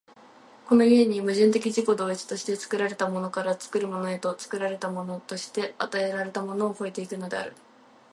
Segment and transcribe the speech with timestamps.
[0.65, 7.53] この故に矛盾的自己同一として、作られたものから作るものへと、作られたものとして与えられたものを越え行くのである。